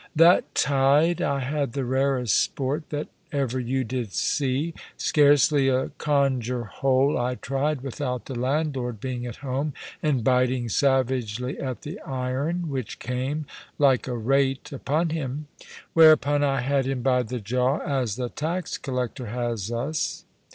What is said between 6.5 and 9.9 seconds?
hole I tried without the landlord being at home,